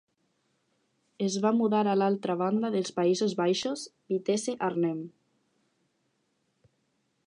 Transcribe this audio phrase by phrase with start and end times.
[1.25, 5.09] Es va mudar a l'altra banda dels Països Baixos, Vitesse Arnhem.